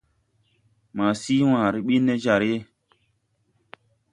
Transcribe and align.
Ma 0.95 1.05
sii 1.21 1.43
wããre 1.49 1.79
ɓin 1.85 2.01
ne 2.05 2.13
jar, 2.23 2.41